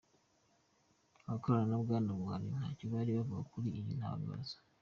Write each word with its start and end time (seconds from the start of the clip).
Abakorana 1.27 1.65
na 1.69 1.77
Bwana 1.83 2.11
Buhari 2.19 2.45
ntacyo 2.53 2.85
bari 2.93 3.11
bavuga 3.17 3.41
kuri 3.51 3.67
iri 3.79 3.91
tangazo. 4.01 4.55